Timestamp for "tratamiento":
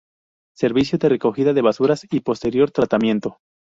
2.71-3.37